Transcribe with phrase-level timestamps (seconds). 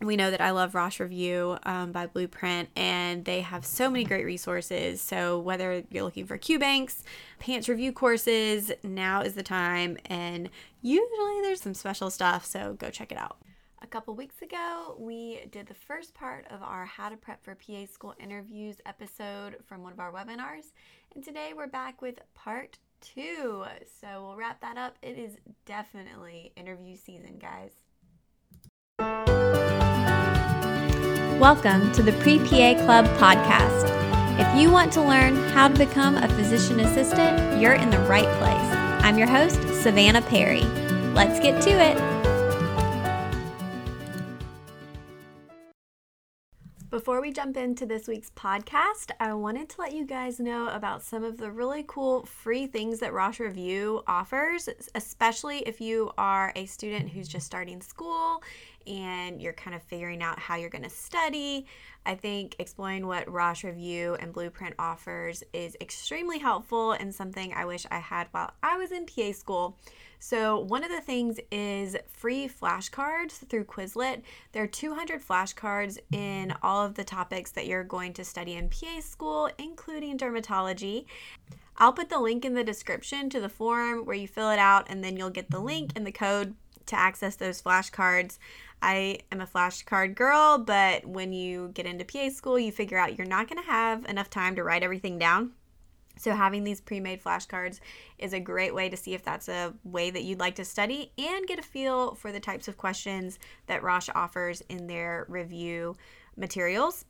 [0.00, 4.04] we know that I love Rosh Review um, by Blueprint, and they have so many
[4.04, 5.00] great resources.
[5.00, 7.02] So, whether you're looking for Q banks,
[7.38, 9.96] PANCE review courses, now is the time.
[10.06, 10.50] And
[10.82, 13.38] usually there's some special stuff, so go check it out.
[13.82, 17.54] A couple weeks ago, we did the first part of our How to Prep for
[17.54, 20.72] PA School interviews episode from one of our webinars.
[21.14, 23.64] And today we're back with part two.
[24.00, 24.96] So, we'll wrap that up.
[25.02, 25.36] It is
[25.66, 27.72] definitely interview season, guys.
[31.38, 33.90] Welcome to the Pre PA Club podcast.
[34.38, 38.28] If you want to learn how to become a physician assistant, you're in the right
[38.38, 39.04] place.
[39.04, 40.62] I'm your host, Savannah Perry.
[41.12, 42.14] Let's get to it.
[46.88, 51.02] Before we jump into this week's podcast, I wanted to let you guys know about
[51.02, 56.52] some of the really cool free things that Rosh Review offers, especially if you are
[56.54, 58.40] a student who's just starting school
[58.86, 61.66] and you're kind of figuring out how you're going to study.
[62.06, 67.64] I think exploring what Rosh Review and Blueprint offers is extremely helpful and something I
[67.64, 69.78] wish I had while I was in PA school.
[70.18, 74.22] So, one of the things is free flashcards through Quizlet.
[74.52, 78.70] There are 200 flashcards in all of the topics that you're going to study in
[78.70, 81.04] PA school, including dermatology.
[81.76, 84.86] I'll put the link in the description to the form where you fill it out,
[84.88, 86.54] and then you'll get the link and the code
[86.86, 88.38] to access those flashcards.
[88.82, 93.16] I am a flashcard girl, but when you get into PA school, you figure out
[93.16, 95.52] you're not going to have enough time to write everything down.
[96.16, 97.80] So, having these pre made flashcards
[98.18, 101.12] is a great way to see if that's a way that you'd like to study
[101.18, 105.96] and get a feel for the types of questions that Rosh offers in their review
[106.36, 107.04] materials.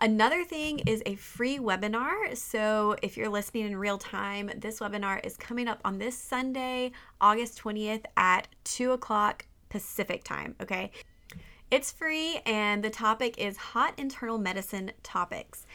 [0.00, 2.36] Another thing is a free webinar.
[2.36, 6.92] So, if you're listening in real time, this webinar is coming up on this Sunday,
[7.20, 10.54] August 20th at 2 o'clock Pacific time.
[10.60, 10.90] Okay.
[11.70, 15.66] It's free, and the topic is hot internal medicine topics.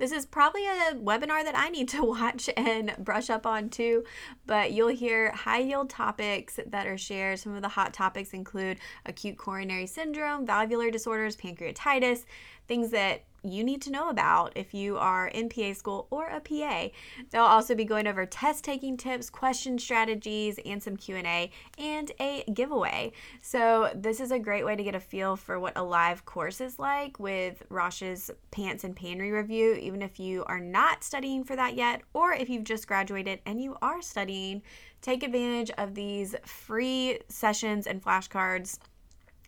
[0.00, 4.04] This is probably a webinar that I need to watch and brush up on too,
[4.46, 7.38] but you'll hear high yield topics that are shared.
[7.38, 12.24] Some of the hot topics include acute coronary syndrome, valvular disorders, pancreatitis,
[12.66, 16.40] things that you need to know about if you are in PA school or a
[16.40, 16.88] PA.
[17.30, 22.44] They'll also be going over test taking tips, question strategies, and some Q&A and a
[22.52, 23.12] giveaway.
[23.40, 26.60] So, this is a great way to get a feel for what a live course
[26.60, 31.56] is like with Rosh's PANCE and PANRE review, even if you are not studying for
[31.56, 34.62] that yet or if you've just graduated and you are studying,
[35.02, 38.78] take advantage of these free sessions and flashcards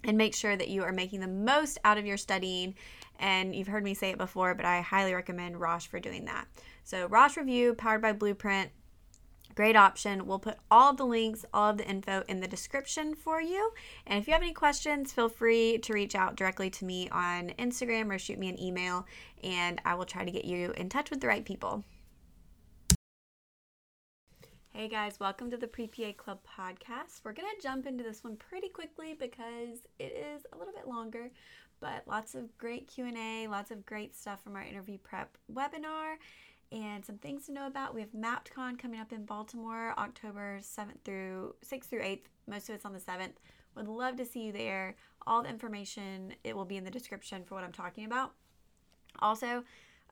[0.05, 2.75] and make sure that you are making the most out of your studying
[3.23, 6.47] and you've heard me say it before, but I highly recommend Rosh for doing that.
[6.83, 8.71] So, Rosh Review, powered by Blueprint,
[9.55, 10.27] great option.
[10.27, 13.71] We'll put all of the links, all of the info in the description for you.
[14.09, 17.51] And if you have any questions, feel free to reach out directly to me on
[17.61, 19.07] Instagram or shoot me an email,
[19.45, 21.85] and I will try to get you in touch with the right people.
[24.75, 27.21] Hey guys, welcome to the Pre PA Club podcast.
[27.23, 30.89] We're going to jump into this one pretty quickly because it is a little bit
[30.89, 31.31] longer,
[31.83, 36.15] but lots of great q&a lots of great stuff from our interview prep webinar
[36.71, 37.95] and some things to know about.
[37.95, 42.75] We have mappedcon coming up in baltimore october 7th through 6th through 8th most of
[42.77, 43.35] it's on the 7th
[43.77, 44.97] would love to see you there.
[45.27, 48.33] All the information it will be in the description for what i'm talking about.
[49.19, 49.65] Also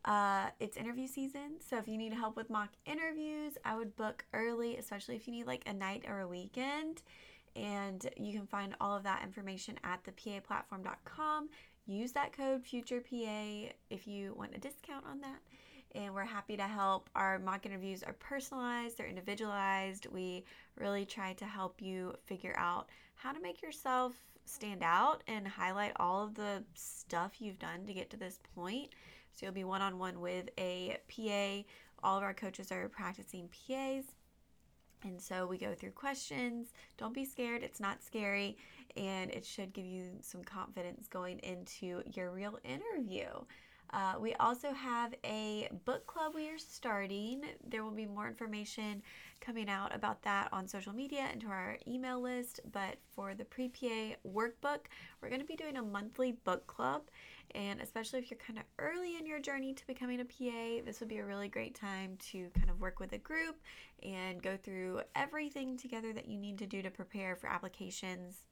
[0.07, 4.25] uh, it's interview season so if you need help with mock interviews i would book
[4.33, 7.03] early especially if you need like a night or a weekend
[7.57, 11.49] and you can find all of that information at thepaplatform.com.
[11.87, 15.41] Use that code FuturePA if you want a discount on that.
[15.95, 17.11] And we're happy to help.
[17.17, 20.07] Our mock interviews are personalized, they're individualized.
[20.13, 20.45] We
[20.77, 24.15] really try to help you figure out how to make yourself
[24.45, 28.91] stand out and highlight all of the stuff you've done to get to this point.
[29.33, 31.69] So you'll be one on one with a PA.
[32.03, 34.05] All of our coaches are practicing PAs
[35.05, 36.73] And so we go through questions.
[36.99, 38.57] Don't be scared, it's not scary,
[38.97, 43.29] and it should give you some confidence going into your real interview.
[43.93, 47.43] Uh, we also have a book club we are starting.
[47.69, 49.03] There will be more information
[49.41, 52.61] coming out about that on social media and to our email list.
[52.71, 54.87] But for the pre PA workbook,
[55.21, 57.03] we're going to be doing a monthly book club.
[57.55, 61.01] And especially if you're kind of early in your journey to becoming a PA, this
[61.01, 63.57] would be a really great time to kind of work with a group
[64.03, 68.47] and go through everything together that you need to do to prepare for applications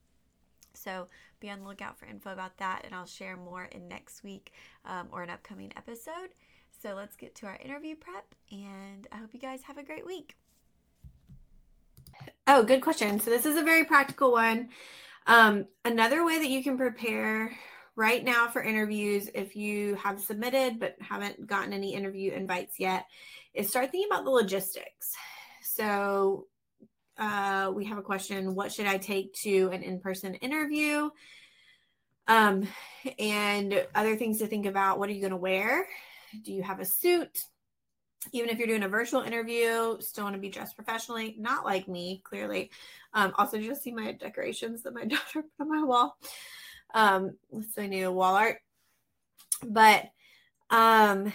[0.75, 1.09] so
[1.41, 4.53] be on the lookout for info about that, and I'll share more in next week
[4.85, 6.31] um, or an upcoming episode.
[6.83, 10.07] So let's get to our interview prep, and I hope you guys have a great
[10.07, 10.37] week.
[12.47, 13.21] Oh, good question.
[13.21, 14.69] So this is a very practical one.
[15.27, 17.57] Um, another way that you can prepare
[17.99, 23.07] right now for interviews, if you have submitted but haven't gotten any interview invites yet,
[23.55, 25.17] is start thinking about the logistics.
[25.65, 26.47] So
[27.19, 31.11] uh, we have a question What should I take to an in person interview?
[32.29, 32.69] Um,
[33.19, 35.89] and other things to think about what are you going to wear?
[36.45, 37.37] Do you have a suit?
[38.33, 41.89] Even if you're doing a virtual interview, still want to be dressed professionally, not like
[41.89, 42.71] me, clearly.
[43.13, 46.17] Um, also, just see my decorations that my daughter put on my wall.
[46.95, 47.37] Um,
[47.77, 48.59] my new wall art.
[49.67, 50.05] But
[50.71, 51.33] um,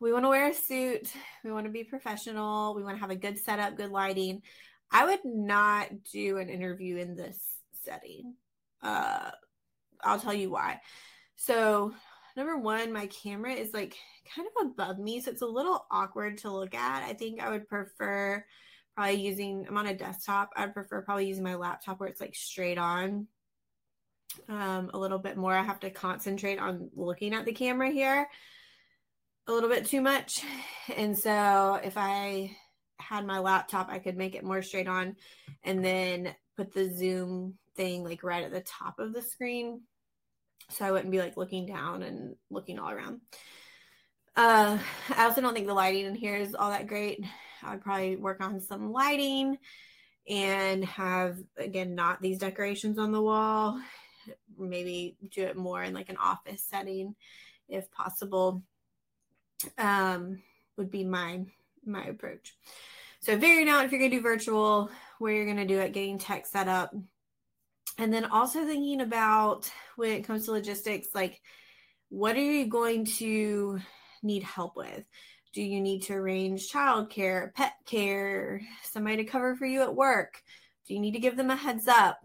[0.00, 1.12] we want to wear a suit.
[1.44, 2.74] We want to be professional.
[2.74, 4.42] We want to have a good setup, good lighting.
[4.90, 7.38] I would not do an interview in this
[7.82, 8.34] setting.
[8.82, 9.30] Uh,
[10.02, 10.80] I'll tell you why.
[11.36, 11.94] So,
[12.36, 13.96] number one, my camera is like
[14.34, 17.02] kind of above me, so it's a little awkward to look at.
[17.02, 18.44] I think I would prefer
[18.94, 20.50] probably using, I'm on a desktop.
[20.54, 23.26] I'd prefer probably using my laptop where it's like straight on
[24.48, 25.54] um, a little bit more.
[25.54, 28.28] I have to concentrate on looking at the camera here
[29.46, 30.40] a little bit too much.
[30.96, 32.56] And so if I
[32.98, 35.16] had my laptop, I could make it more straight on
[35.62, 39.82] and then put the zoom thing like right at the top of the screen.
[40.70, 43.20] So I wouldn't be like looking down and looking all around.
[44.36, 44.78] Uh,
[45.16, 47.22] I also don't think the lighting in here is all that great.
[47.62, 49.58] I'd probably work on some lighting
[50.28, 53.78] and have, again, not these decorations on the wall.
[54.58, 57.14] Maybe do it more in like an office setting
[57.68, 58.62] if possible.
[59.78, 60.42] Um,
[60.76, 61.44] would be my
[61.86, 62.56] my approach.
[63.20, 65.92] So figuring out if you're going to do virtual, where you're going to do it,
[65.92, 66.94] getting tech set up.
[67.96, 71.40] And then also thinking about when it comes to logistics, like
[72.08, 73.78] what are you going to
[74.22, 75.04] need help with?
[75.52, 80.42] Do you need to arrange childcare, pet care, somebody to cover for you at work?
[80.86, 82.18] Do you need to give them a heads up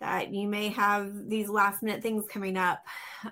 [0.00, 2.82] that you may have these last minute things coming up?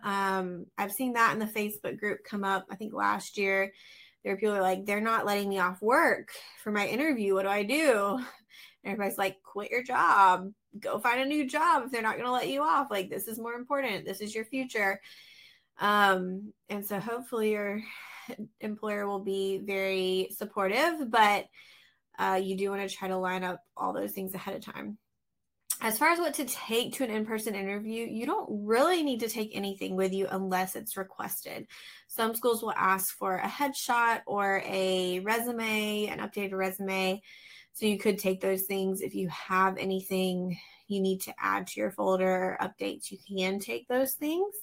[0.03, 3.73] Um, I've seen that in the Facebook group come up, I think last year
[4.25, 6.31] there are people are like, they're not letting me off work
[6.63, 7.35] for my interview.
[7.35, 8.19] What do I do?
[8.85, 12.27] And everybody's like, quit your job, go find a new job if they're not going
[12.27, 12.89] to let you off.
[12.91, 14.05] Like, this is more important.
[14.05, 15.01] This is your future.
[15.81, 17.81] Um, and so hopefully your
[18.61, 21.47] employer will be very supportive, but
[22.19, 24.99] uh, you do want to try to line up all those things ahead of time
[25.81, 29.21] as far as what to take to an in person interview, you don't really need
[29.21, 31.67] to take anything with you unless it's requested.
[32.09, 37.23] Some schools will ask for a headshot or a resume, an updated resume.
[37.75, 39.03] So you could take those things.
[39.03, 40.59] If you have anything
[40.89, 44.55] you need to add to your folder updates, you can take those things.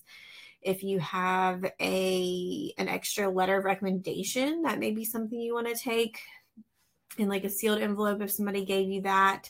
[0.62, 5.68] If you have a an extra letter of recommendation, that may be something you want
[5.68, 6.20] to take
[7.18, 9.50] in like a sealed envelope if somebody gave you that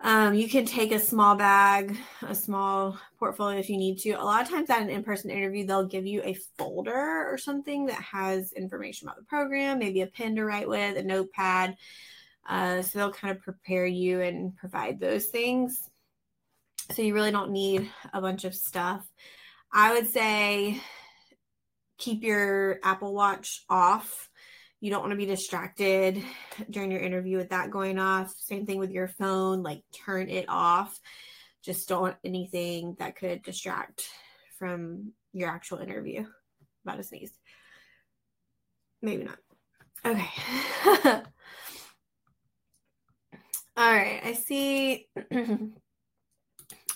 [0.00, 4.10] um, you can take a small bag, a small portfolio if you need to.
[4.12, 7.38] A lot of times at an in person interview, they'll give you a folder or
[7.38, 11.76] something that has information about the program, maybe a pen to write with, a notepad.
[12.46, 15.88] Uh, so they'll kind of prepare you and provide those things.
[16.92, 19.06] So you really don't need a bunch of stuff.
[19.72, 20.80] I would say
[21.96, 24.28] keep your Apple Watch off
[24.84, 26.22] you don't want to be distracted
[26.68, 28.34] during your interview with that going off.
[28.36, 31.00] Same thing with your phone, like turn it off.
[31.62, 34.06] Just don't want anything that could distract
[34.58, 36.26] from your actual interview.
[36.84, 37.32] About to sneeze.
[39.00, 39.38] Maybe not.
[40.04, 40.28] Okay.
[43.78, 44.20] All right.
[44.22, 45.08] I see.
[45.32, 45.72] oh,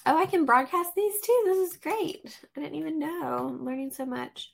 [0.04, 1.42] I can broadcast these too.
[1.47, 2.38] This is great.
[2.54, 3.49] I didn't even know.
[3.49, 4.50] I'm learning so much.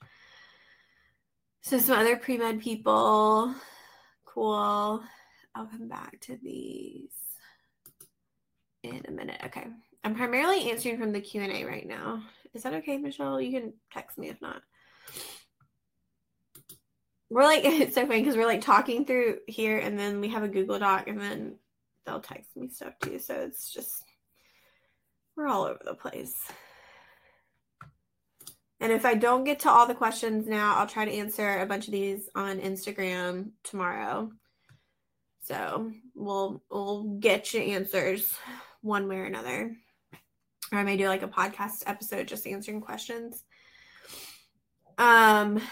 [1.65, 3.55] So some other pre-med people.
[4.27, 5.03] Cool.
[5.55, 7.15] I'll come back to these
[8.83, 9.41] in a minute.
[9.47, 9.69] Okay.
[10.05, 12.23] I'm primarily answering from the Q&A right now.
[12.53, 13.41] Is that okay, Michelle?
[13.41, 14.61] You can text me if not.
[17.31, 20.43] We're like, it's so funny because we're like talking through here and then we have
[20.43, 21.57] a Google Doc and then
[22.05, 23.19] they'll text me stuff too.
[23.19, 24.05] So it's just
[25.35, 26.37] we're all over the place.
[28.85, 31.65] And if I don't get to all the questions now, I'll try to answer a
[31.65, 34.31] bunch of these on Instagram tomorrow.
[35.41, 38.31] So we'll we'll get you answers
[38.83, 39.75] one way or another.
[40.71, 43.43] Or I may do like a podcast episode just answering questions.
[44.99, 45.63] Um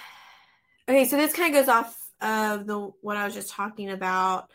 [0.89, 4.49] okay, so this kind of goes off of the what I was just talking about.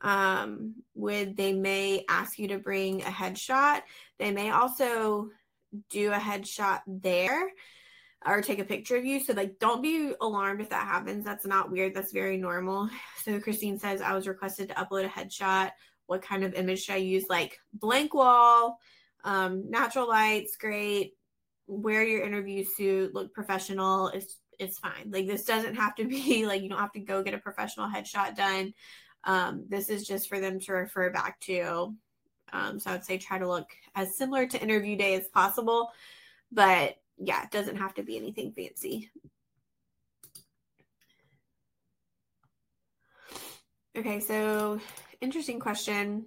[0.00, 3.82] Um, with they may ask you to bring a headshot.
[4.20, 5.30] They may also
[5.90, 7.50] do a headshot there
[8.24, 9.20] or take a picture of you.
[9.20, 11.24] So like don't be alarmed if that happens.
[11.24, 11.94] That's not weird.
[11.94, 12.88] That's very normal.
[13.24, 15.72] So Christine says I was requested to upload a headshot.
[16.06, 17.24] What kind of image should I use?
[17.28, 18.78] Like blank wall,
[19.24, 21.14] um, natural lights, great.
[21.66, 24.08] Wear your interview suit, look professional.
[24.08, 25.10] It's it's fine.
[25.10, 27.88] Like this doesn't have to be like you don't have to go get a professional
[27.88, 28.72] headshot done.
[29.24, 31.94] Um, this is just for them to refer back to.
[32.52, 35.90] Um, so I would say try to look as similar to interview day as possible,
[36.52, 39.10] but yeah, it doesn't have to be anything fancy.
[43.96, 44.80] Okay, so
[45.20, 46.26] interesting question.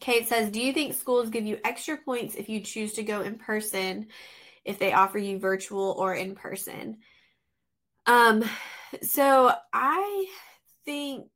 [0.00, 3.20] Kate says, Do you think schools give you extra points if you choose to go
[3.20, 4.08] in person
[4.64, 6.98] if they offer you virtual or in person?
[8.06, 8.44] Um,
[9.02, 10.26] so I
[10.84, 11.28] think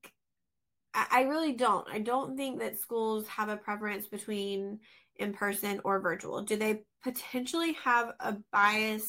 [0.94, 1.86] I really don't.
[1.88, 4.78] I don't think that schools have a preference between
[5.16, 6.42] in person or virtual.
[6.42, 9.08] Do they potentially have a bias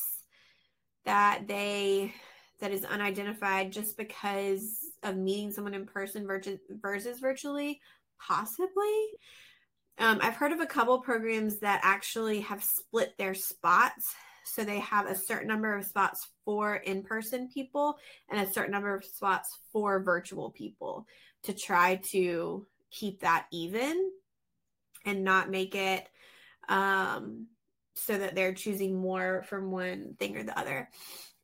[1.05, 2.13] that they
[2.61, 7.79] that is unidentified just because of meeting someone in person versus versus virtually?
[8.19, 9.07] Possibly.
[9.97, 14.13] Um, I've heard of a couple programs that actually have split their spots.
[14.45, 17.97] So they have a certain number of spots for in person people
[18.29, 21.07] and a certain number of spots for virtual people
[21.43, 24.11] to try to keep that even
[25.05, 26.07] and not make it
[26.69, 27.47] um,
[27.95, 30.89] so that they're choosing more from one thing or the other.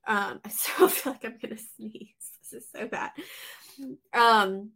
[0.07, 2.09] Um, I still feel like I'm gonna sneeze.
[2.51, 3.11] This is so bad.
[4.13, 4.71] Um,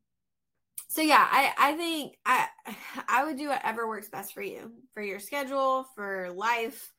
[0.88, 2.48] so yeah, I I think I
[3.10, 6.94] I would do whatever works best for you, for your schedule, for life.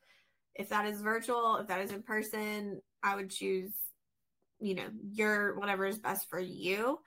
[0.53, 3.73] If that is virtual, if that is in person, I would choose,
[4.59, 6.99] you know, your whatever is best for you,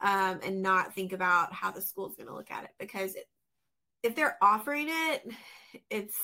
[0.00, 3.14] um, and not think about how the school is going to look at it because
[3.14, 3.24] it,
[4.02, 5.32] if they're offering it,
[5.90, 6.16] it's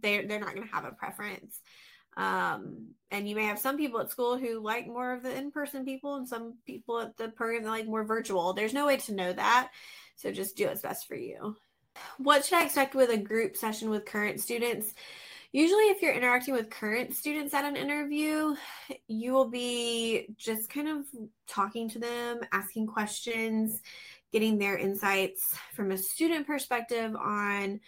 [0.00, 1.60] they're they're not going to have a preference.
[2.16, 5.84] Um, and you may have some people at school who like more of the in-person
[5.84, 8.52] people and some people at the program that like more virtual.
[8.52, 9.70] There's no way to know that.
[10.16, 11.56] So just do what's best for you.
[12.18, 14.94] What should I expect with a group session with current students?
[15.52, 18.56] Usually, if you're interacting with current students at an interview,
[19.06, 21.04] you will be just kind of
[21.46, 23.82] talking to them, asking questions,
[24.32, 27.80] getting their insights from a student perspective on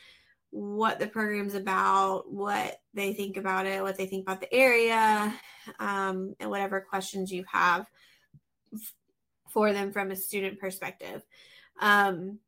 [0.54, 5.34] what the program's about, what they think about it, what they think about the area,
[5.80, 7.90] um, and whatever questions you have
[9.50, 11.22] for them from a student perspective.
[11.80, 12.38] Um,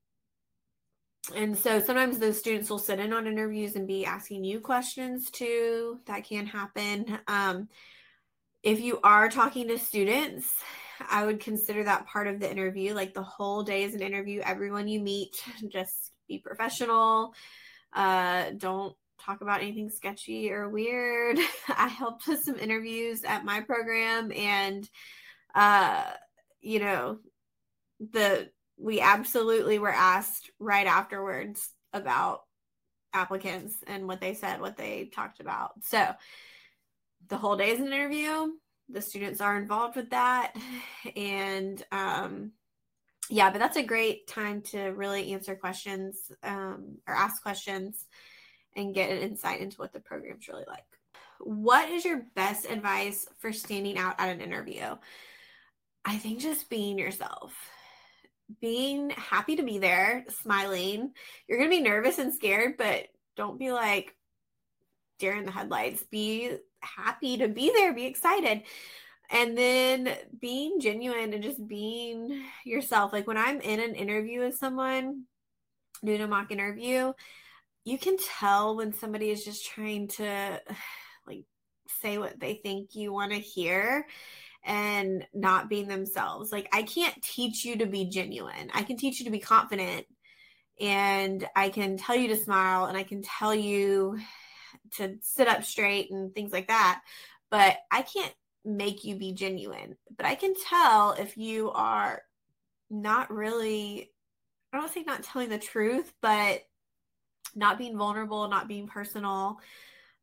[1.34, 5.28] and so sometimes those students will sit in on interviews and be asking you questions
[5.28, 5.98] too.
[6.06, 7.18] That can happen.
[7.26, 7.68] Um,
[8.62, 10.48] if you are talking to students,
[11.10, 12.94] I would consider that part of the interview.
[12.94, 14.42] Like the whole day is an interview.
[14.42, 17.34] Everyone you meet, just be professional.
[17.96, 21.38] Uh, don't talk about anything sketchy or weird.
[21.68, 24.88] I helped with some interviews at my program and
[25.54, 26.04] uh,
[26.60, 27.18] you know,
[28.12, 32.42] the we absolutely were asked right afterwards about
[33.14, 35.72] applicants and what they said, what they talked about.
[35.82, 36.06] So
[37.28, 38.48] the whole day is an interview.
[38.90, 40.54] The students are involved with that.
[41.16, 42.52] And um,
[43.28, 48.06] yeah, but that's a great time to really answer questions um, or ask questions
[48.76, 50.84] and get an insight into what the program's really like.
[51.40, 54.96] What is your best advice for standing out at an interview?
[56.04, 57.52] I think just being yourself,
[58.60, 61.12] being happy to be there, smiling.
[61.48, 64.14] You're going to be nervous and scared, but don't be like
[65.18, 66.04] deer in the headlights.
[66.04, 68.62] Be happy to be there, be excited
[69.30, 73.12] and then being genuine and just being yourself.
[73.12, 75.24] Like when i'm in an interview with someone
[76.04, 77.12] doing a mock interview
[77.86, 80.60] you can tell when somebody is just trying to
[81.26, 81.44] like
[82.00, 84.06] say what they think you want to hear
[84.64, 86.52] and not being themselves.
[86.52, 88.70] Like i can't teach you to be genuine.
[88.74, 90.04] I can teach you to be confident
[90.78, 94.18] and i can tell you to smile and i can tell you
[94.96, 97.00] to sit up straight and things like that.
[97.50, 98.34] But i can't
[98.66, 99.96] make you be genuine.
[100.16, 102.22] But I can tell if you are
[102.90, 104.10] not really
[104.72, 106.60] I don't say not telling the truth, but
[107.54, 109.58] not being vulnerable, not being personal,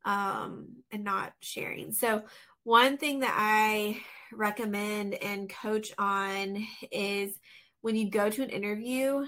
[0.06, 1.92] um, and not sharing.
[1.92, 2.24] So,
[2.64, 4.00] one thing that I
[4.32, 7.38] recommend and coach on is
[7.82, 9.26] when you go to an interview,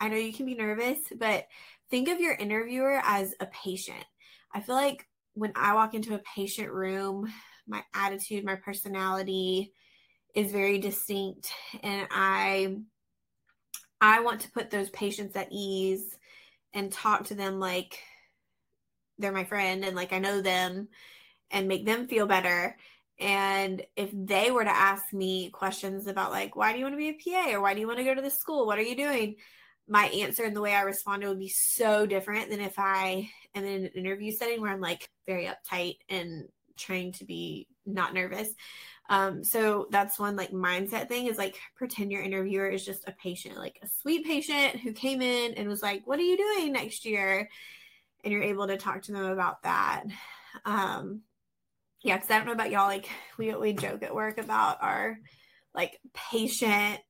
[0.00, 1.46] I know you can be nervous, but
[1.90, 4.04] think of your interviewer as a patient.
[4.52, 7.32] I feel like when I walk into a patient room,
[7.66, 9.72] my attitude, my personality
[10.34, 11.52] is very distinct
[11.82, 12.76] and I
[14.00, 16.18] I want to put those patients at ease
[16.74, 17.98] and talk to them like
[19.18, 20.88] they're my friend and like I know them
[21.50, 22.76] and make them feel better.
[23.20, 26.98] And if they were to ask me questions about like why do you want to
[26.98, 28.66] be a PA or why do you want to go to this school?
[28.66, 29.36] What are you doing?
[29.86, 33.64] My answer and the way I responded would be so different than if I am
[33.64, 38.48] in an interview setting where I'm like very uptight and trying to be not nervous.
[39.08, 43.12] Um, so that's one like mindset thing is like pretend your interviewer is just a
[43.12, 46.72] patient, like a sweet patient who came in and was like, What are you doing
[46.72, 47.48] next year?
[48.24, 50.04] And you're able to talk to them about that.
[50.64, 51.22] Um,
[52.02, 55.18] yeah, because I don't know about y'all, like we we joke at work about our
[55.74, 57.00] like patient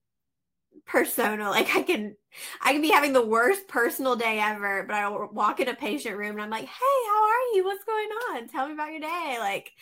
[0.87, 1.51] persona.
[1.51, 2.17] Like I can
[2.61, 6.17] I can be having the worst personal day ever, but I walk in a patient
[6.17, 7.65] room and I'm like, Hey, how are you?
[7.65, 8.49] What's going on?
[8.49, 9.37] Tell me about your day.
[9.39, 9.73] Like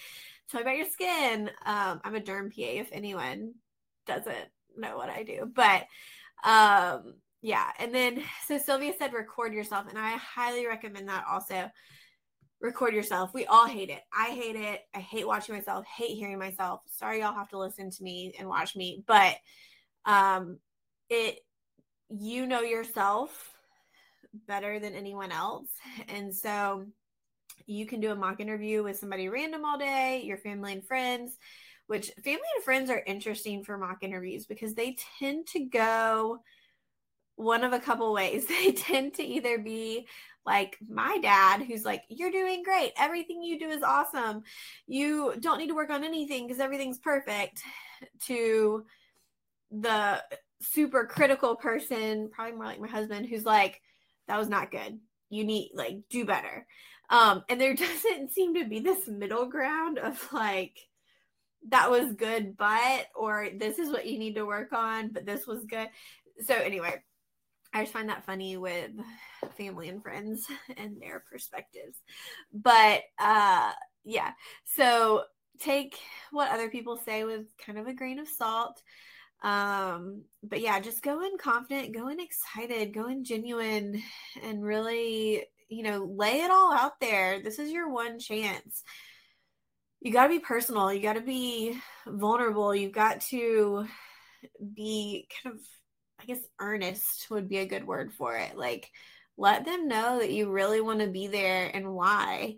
[0.50, 1.50] tell me about your skin.
[1.64, 3.54] Um, I'm a derm PA if anyone
[4.06, 5.50] doesn't know what I do.
[5.54, 5.86] But
[6.44, 7.70] um, yeah.
[7.78, 9.86] And then, so Sylvia said record yourself.
[9.88, 11.70] And I highly recommend that also.
[12.60, 13.32] Record yourself.
[13.32, 14.02] We all hate it.
[14.12, 14.82] I hate it.
[14.94, 16.82] I hate watching myself, hate hearing myself.
[16.88, 19.02] Sorry, y'all have to listen to me and watch me.
[19.06, 19.36] But
[20.04, 20.58] um,
[21.10, 21.40] it,
[22.08, 23.54] you know yourself
[24.46, 25.68] better than anyone else.
[26.08, 26.86] And so,
[27.66, 31.38] you can do a mock interview with somebody random all day, your family and friends,
[31.86, 36.40] which family and friends are interesting for mock interviews because they tend to go
[37.36, 38.46] one of a couple ways.
[38.48, 40.06] They tend to either be
[40.44, 42.92] like my dad, who's like, You're doing great.
[42.98, 44.42] Everything you do is awesome.
[44.86, 47.62] You don't need to work on anything because everything's perfect,
[48.26, 48.84] to
[49.70, 50.22] the
[50.60, 53.80] super critical person, probably more like my husband, who's like,
[54.28, 54.98] That was not good.
[55.28, 56.66] You need, like, do better.
[57.08, 60.78] Um, and there doesn't seem to be this middle ground of like,
[61.68, 65.46] that was good, but, or this is what you need to work on, but this
[65.46, 65.88] was good.
[66.46, 66.94] So, anyway,
[67.72, 68.90] I just find that funny with
[69.56, 70.46] family and friends
[70.76, 71.98] and their perspectives.
[72.52, 73.72] But, uh,
[74.04, 74.32] yeah.
[74.64, 75.24] So,
[75.58, 75.98] take
[76.30, 78.80] what other people say with kind of a grain of salt.
[79.42, 84.02] Um, but yeah, just go in confident, go in excited, go in genuine,
[84.42, 87.40] and really you know, lay it all out there.
[87.40, 88.82] This is your one chance.
[90.00, 90.92] You got to be personal.
[90.92, 92.74] You got to be vulnerable.
[92.74, 93.86] You've got to
[94.74, 95.60] be kind of,
[96.20, 98.56] I guess, earnest would be a good word for it.
[98.56, 98.90] Like,
[99.38, 102.56] let them know that you really want to be there and why.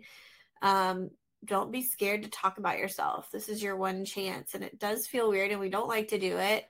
[0.61, 1.11] Um,
[1.45, 3.29] don't be scared to talk about yourself.
[3.31, 6.19] This is your one chance, and it does feel weird, and we don't like to
[6.19, 6.65] do it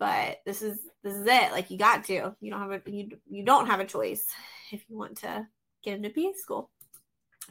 [0.00, 3.10] but this is this is it like you got to you don't have a you,
[3.28, 4.26] you don't have a choice
[4.72, 5.46] if you want to
[5.84, 6.70] get into PA school.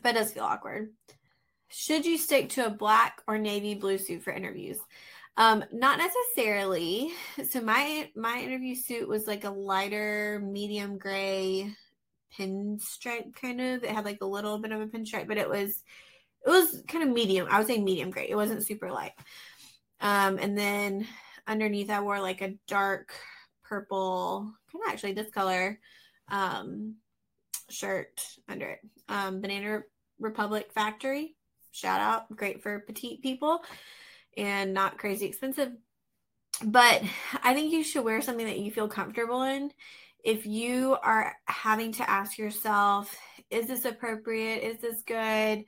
[0.02, 0.90] But it does feel awkward.
[1.70, 4.80] Should you stick to a black or navy blue suit for interviews?
[5.38, 7.12] Um, not necessarily.
[7.50, 11.74] So my my interview suit was like a lighter medium gray
[12.38, 13.84] pinstripe kind of.
[13.84, 15.84] It had like a little bit of a pinstripe, but it was
[16.46, 17.48] it was kind of medium.
[17.50, 18.28] I would say medium gray.
[18.30, 19.14] It wasn't super light.
[20.02, 21.08] Um, and then
[21.48, 23.14] underneath I wore like a dark
[23.64, 25.80] purple, kind of actually this color,
[26.30, 26.96] um,
[27.70, 28.80] shirt under it.
[29.10, 29.82] Um, Banana
[30.20, 31.36] Republic Factory,
[31.72, 33.62] shout out, great for petite people
[34.38, 35.72] and not crazy expensive.
[36.64, 37.04] But
[37.44, 39.72] I think you should wear something that you feel comfortable in.
[40.24, 43.16] If you are having to ask yourself,
[43.50, 44.64] is this appropriate?
[44.64, 45.64] Is this good?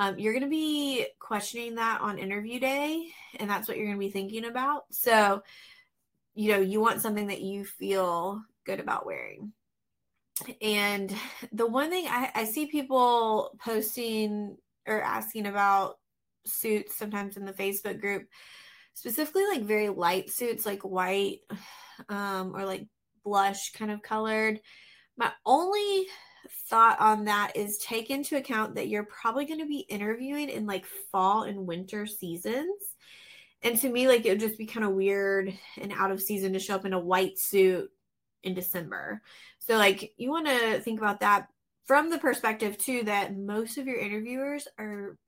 [0.00, 3.08] Um, you're going to be questioning that on interview day,
[3.38, 4.84] and that's what you're going to be thinking about.
[4.90, 5.42] So,
[6.34, 9.52] you know, you want something that you feel good about wearing.
[10.62, 11.14] And
[11.52, 15.98] the one thing I, I see people posting or asking about
[16.46, 18.26] suits sometimes in the Facebook group,
[18.94, 21.40] specifically like very light suits, like white
[22.08, 22.86] um, or like
[23.22, 24.60] blush kind of colored.
[25.18, 26.06] My only
[26.68, 30.66] thought on that is take into account that you're probably going to be interviewing in
[30.66, 32.76] like fall and winter seasons.
[33.62, 36.52] And to me, like it would just be kind of weird and out of season
[36.54, 37.90] to show up in a white suit
[38.42, 39.22] in December.
[39.58, 41.48] So, like, you want to think about that
[41.84, 45.18] from the perspective, too, that most of your interviewers are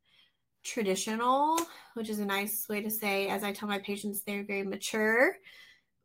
[0.65, 1.61] traditional,
[1.95, 5.37] which is a nice way to say, as I tell my patients, they're very mature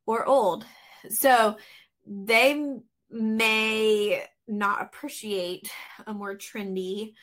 [0.05, 0.65] or old.
[1.09, 1.57] So,
[2.05, 2.77] they
[3.09, 5.69] may not appreciate
[6.05, 7.13] a more trendy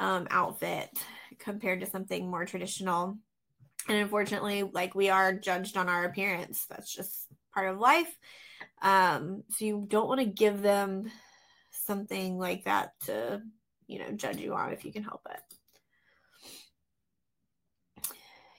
[0.00, 0.90] um, outfit
[1.38, 3.18] compared to something more traditional.
[3.88, 6.66] And unfortunately, like we are judged on our appearance.
[6.68, 8.14] That's just part of life.
[8.82, 11.10] Um, so you don't want to give them
[11.70, 13.42] something like that to,
[13.86, 15.40] you know, judge you on if you can help it.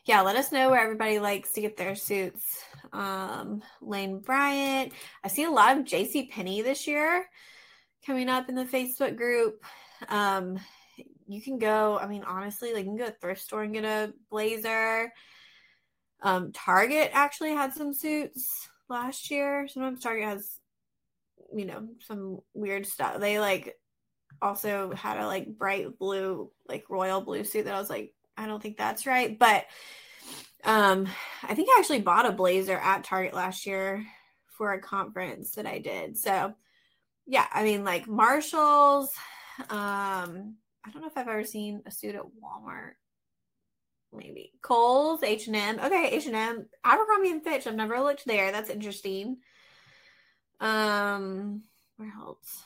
[0.06, 2.64] Yeah, let us know where everybody likes to get their suits.
[2.92, 4.92] Um, Lane Bryant.
[5.24, 7.28] I see a lot of JC Penney this year
[8.06, 9.64] coming up in the Facebook group.
[10.08, 10.60] Um,
[11.28, 13.86] you can go, I mean, honestly, like you can go to thrift store and get
[13.86, 15.14] a blazer.
[16.22, 19.68] Um, Target actually had some suits last year.
[19.68, 20.58] Sometimes Target has,
[21.54, 23.20] you know, some weird stuff.
[23.20, 23.78] They like
[24.42, 28.48] also had a like bright blue, like royal blue suit that I was like, I
[28.48, 29.38] don't think that's right.
[29.38, 29.66] But
[30.64, 31.08] um,
[31.44, 34.06] I think I actually bought a blazer at Target last year
[34.48, 36.18] for a conference that I did.
[36.18, 36.54] So
[37.30, 39.12] yeah, I mean like Marshalls,
[39.70, 42.94] um, I don't know if I've ever seen a suit at Walmart.
[44.12, 45.80] Maybe Kohl's, H and M.
[45.80, 47.68] Okay, H and M, Abercrombie and Fitch.
[47.68, 48.52] I've never looked there.
[48.52, 49.38] That's interesting.
[50.60, 51.62] Um,
[51.98, 52.64] where else?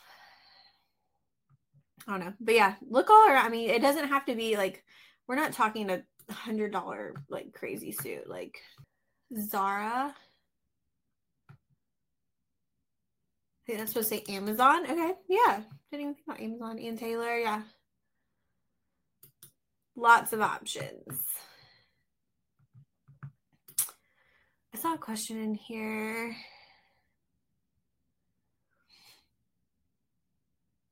[2.08, 3.46] I don't know, but yeah, look all around.
[3.46, 4.86] I mean, it doesn't have to be like
[5.28, 8.62] we're not talking a hundred dollar like crazy suit like
[9.38, 10.16] Zara.
[10.16, 11.54] I
[13.66, 14.84] think that's supposed to say Amazon.
[14.84, 16.80] Okay, yeah, didn't even think about Amazon.
[16.80, 17.62] Ann Taylor, yeah.
[19.96, 21.20] Lots of options.
[24.74, 26.36] I saw a question in here.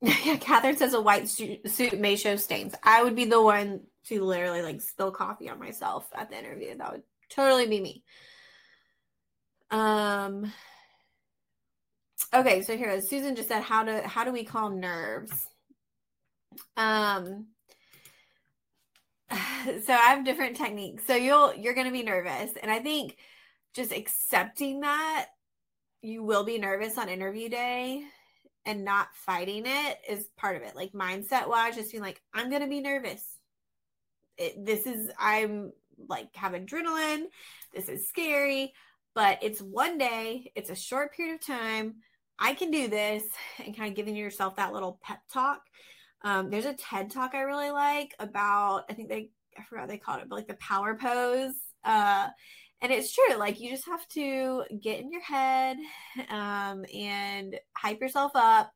[0.00, 2.74] yeah, Catherine says a white suit may show stains.
[2.82, 6.76] I would be the one to literally like spill coffee on myself at the interview.
[6.76, 8.04] That would totally be me.
[9.70, 10.52] Um.
[12.34, 15.48] Okay, so here Susan just said how to how do we call nerves?
[16.76, 17.48] Um
[19.30, 21.04] so I have different techniques.
[21.06, 23.16] So you'll you're going to be nervous and I think
[23.74, 25.26] just accepting that
[26.00, 28.02] you will be nervous on interview day
[28.64, 30.74] and not fighting it is part of it.
[30.74, 33.22] Like mindset wise just being like I'm going to be nervous.
[34.38, 35.72] It, this is I'm
[36.08, 37.24] like have adrenaline.
[37.74, 38.72] This is scary,
[39.14, 41.96] but it's one day, it's a short period of time.
[42.42, 43.22] I can do this
[43.64, 45.62] and kind of giving yourself that little pep talk
[46.24, 49.98] um, there's a TED talk I really like about, I think they, I forgot they
[49.98, 51.54] called it, but like the power pose.
[51.84, 52.28] Uh,
[52.80, 55.76] and it's true, like you just have to get in your head
[56.30, 58.72] um, and hype yourself up.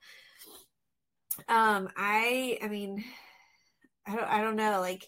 [1.48, 3.04] Um, I, I mean,
[4.06, 5.04] I don't, I don't know, like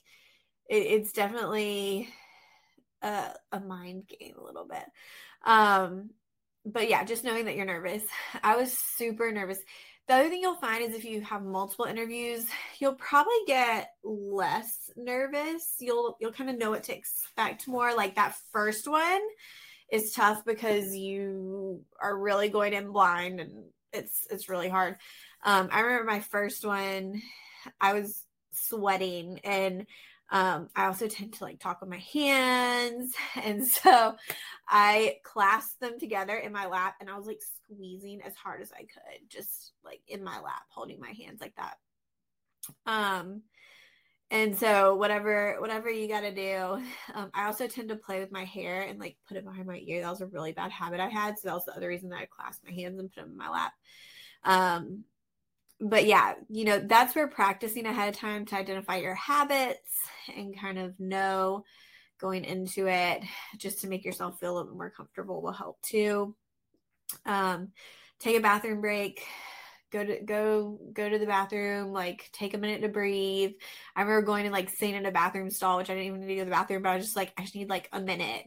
[0.69, 2.09] it, it's definitely
[3.03, 4.85] a, a mind game a little bit.
[5.45, 6.11] Um,
[6.73, 8.03] but yeah, just knowing that you're nervous.
[8.43, 9.59] I was super nervous.
[10.07, 12.47] The other thing you'll find is if you have multiple interviews,
[12.79, 15.77] you'll probably get less nervous.
[15.81, 17.95] You'll you'll kind of know what to expect more.
[17.95, 19.21] Like that first one
[19.93, 24.97] is tough because you are really going in blind and it's it's really hard.
[25.45, 27.23] Um, I remember my first one,
[27.81, 29.87] I was sweating and
[30.31, 33.15] um, I also tend to like talk with my hands.
[33.43, 34.15] And so
[34.69, 38.73] I clasped them together in my lap and I was like squeezing as hard as
[38.73, 41.77] I could, just like in my lap, holding my hands like that.
[42.85, 43.43] Um,
[44.31, 46.83] and so whatever whatever you got to do
[47.15, 49.81] um, i also tend to play with my hair and like put it behind my
[49.87, 52.11] ear that was a really bad habit i had so that was the other reason
[52.11, 53.73] that i clasped my hands and put them in my lap
[54.45, 55.05] um,
[55.81, 59.93] but yeah, you know, that's where practicing ahead of time to identify your habits
[60.35, 61.65] and kind of know
[62.21, 63.23] going into it
[63.59, 66.35] just to make yourself feel a little more comfortable will help too.
[67.25, 67.69] Um,
[68.19, 69.25] take a bathroom break
[69.91, 73.53] go to go go to the bathroom like take a minute to breathe
[73.97, 76.27] i remember going and like sitting in a bathroom stall which i didn't even need
[76.27, 78.01] to go to the bathroom but i was just like i just need like a
[78.01, 78.45] minute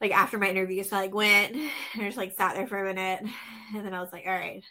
[0.00, 1.70] like after my interview so i like went and
[2.02, 3.20] I just like sat there for a minute
[3.74, 4.64] and then i was like all right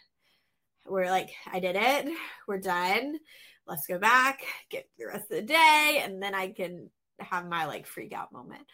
[0.86, 2.08] we're like, I did it.
[2.46, 3.18] We're done.
[3.66, 6.90] Let's go back, get the rest of the day, and then I can
[7.20, 8.66] have my like freak out moment.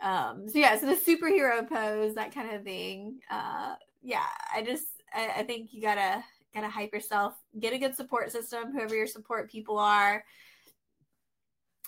[0.00, 3.20] Um, so yeah, so the superhero pose, that kind of thing.
[3.30, 7.94] Uh, yeah, I just I, I think you gotta gotta hype yourself, get a good
[7.94, 10.24] support system, whoever your support people are.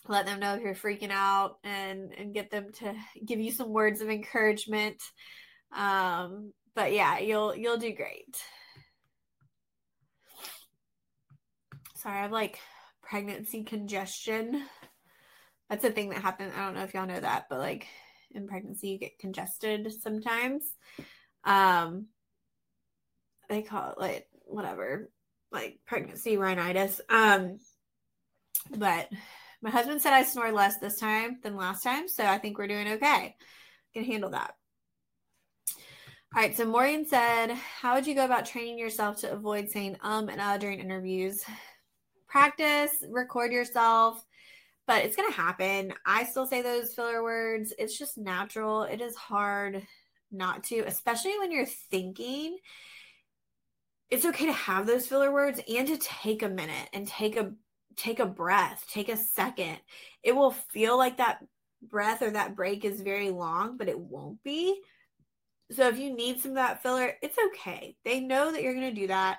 [0.07, 3.71] Let them know if you're freaking out and and get them to give you some
[3.71, 5.03] words of encouragement.
[5.75, 8.37] Um, but yeah, you'll you'll do great.
[11.99, 12.61] Sorry, I have like
[13.03, 14.63] pregnancy congestion.
[15.69, 16.53] That's a thing that happened.
[16.57, 17.89] I don't know if y'all know that, but like
[18.31, 20.63] in pregnancy, you get congested sometimes.
[21.43, 22.07] Um,
[23.49, 25.11] they call it like whatever,
[25.51, 27.01] like pregnancy rhinitis.
[27.09, 27.59] Um,
[28.77, 29.11] but
[29.61, 32.69] my husband said I snored less this time than last time, so I think we're
[32.69, 33.35] doing okay.
[33.93, 34.55] Can handle that.
[36.33, 39.97] All right, so Morgan said, How would you go about training yourself to avoid saying
[40.01, 41.43] um and uh during interviews?
[42.29, 44.25] Practice, record yourself,
[44.87, 45.93] but it's going to happen.
[46.07, 47.73] I still say those filler words.
[47.79, 48.83] It's just natural.
[48.83, 49.83] It is hard
[50.31, 52.59] not to, especially when you're thinking.
[54.11, 57.53] It's okay to have those filler words and to take a minute and take a
[57.97, 59.79] take a breath, take a second.
[60.23, 61.45] It will feel like that
[61.83, 64.81] breath or that break is very long, but it won't be
[65.71, 67.97] so if you need some of that filler, it's okay.
[68.05, 69.38] They know that you're going to do that.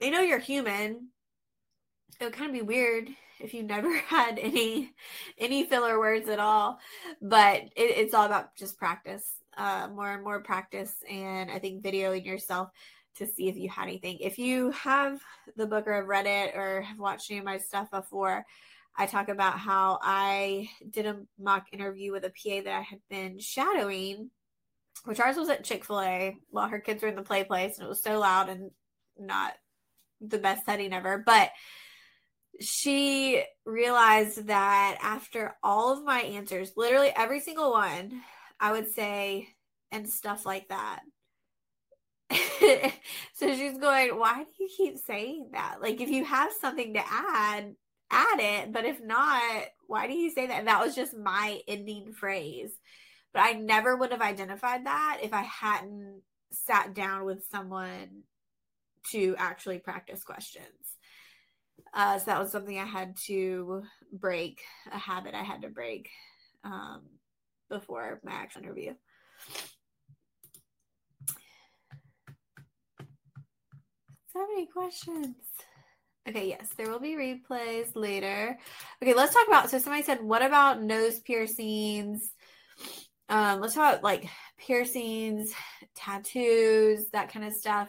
[0.00, 1.08] They know you're human.
[2.18, 4.92] It would kind of be weird if you never had any
[5.38, 6.78] any filler words at all,
[7.20, 9.24] but it, it's all about just practice,
[9.56, 12.70] uh, more and more practice, and I think videoing yourself
[13.16, 14.18] to see if you had anything.
[14.20, 15.20] If you have
[15.56, 18.44] the book or have read it or have watched any of my stuff before,
[18.96, 23.00] I talk about how I did a mock interview with a PA that I had
[23.08, 24.30] been shadowing
[25.04, 27.78] which ours was at Chick fil A while her kids were in the play place
[27.78, 28.70] and it was so loud and
[29.18, 29.54] not
[30.20, 31.22] the best setting ever.
[31.24, 31.50] But
[32.60, 38.20] she realized that after all of my answers, literally every single one,
[38.58, 39.48] I would say,
[39.90, 41.00] and stuff like that.
[43.34, 45.78] so she's going, Why do you keep saying that?
[45.80, 47.74] Like, if you have something to add,
[48.10, 48.72] add it.
[48.72, 49.42] But if not,
[49.86, 50.58] why do you say that?
[50.58, 52.70] And that was just my ending phrase.
[53.32, 58.22] But I never would have identified that if I hadn't sat down with someone
[59.12, 60.66] to actually practice questions.
[61.94, 64.60] Uh, so that was something I had to break,
[64.92, 66.08] a habit I had to break
[66.64, 67.02] um,
[67.68, 68.94] before my actual interview.
[74.32, 75.36] So many questions.
[76.28, 78.58] Okay, yes, there will be replays later.
[79.02, 79.70] Okay, let's talk about.
[79.70, 82.32] So somebody said, "What about nose piercings?"
[83.28, 85.52] Um, let's talk about like piercings,
[85.94, 87.88] tattoos, that kind of stuff.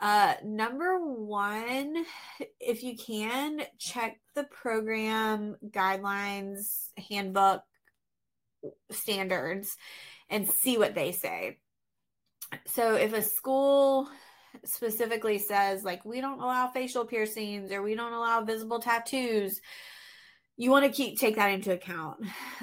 [0.00, 2.04] Uh, number one,
[2.60, 7.62] if you can, check the program guidelines, handbook
[8.90, 9.76] standards,
[10.28, 11.58] and see what they say.
[12.66, 14.08] So if a school
[14.64, 19.60] specifically says, like, we don't allow facial piercings or we don't allow visible tattoos,
[20.56, 22.18] you want to keep take that into account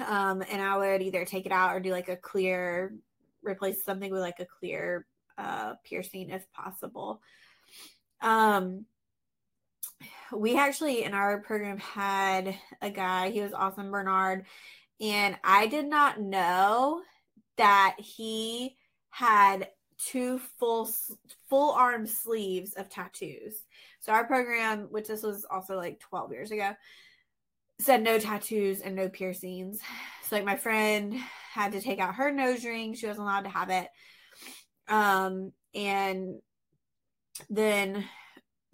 [0.06, 2.94] um, and i would either take it out or do like a clear
[3.42, 5.06] replace something with like a clear
[5.38, 7.20] uh, piercing if possible
[8.20, 8.86] um,
[10.32, 14.44] we actually in our program had a guy he was awesome bernard
[15.00, 17.00] and i did not know
[17.56, 18.76] that he
[19.10, 19.68] had
[19.98, 20.88] two full
[21.48, 23.64] full arm sleeves of tattoos
[24.00, 26.72] so our program which this was also like 12 years ago
[27.82, 29.80] said no tattoos and no piercings.
[30.28, 31.14] So like my friend
[31.52, 32.94] had to take out her nose ring.
[32.94, 33.88] She wasn't allowed to have it.
[34.88, 36.40] Um and
[37.48, 38.04] then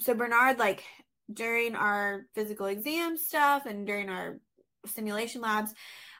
[0.00, 0.84] so Bernard like
[1.32, 4.40] during our physical exam stuff and during our
[4.86, 5.74] simulation labs,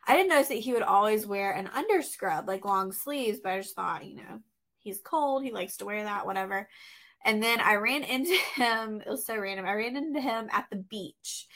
[0.07, 3.61] I didn't notice that he would always wear an underscrub, like long sleeves, but I
[3.61, 4.41] just thought, you know,
[4.79, 6.69] he's cold, he likes to wear that, whatever.
[7.25, 9.67] And then I ran into him, it was so random.
[9.67, 11.49] I ran into him at the beach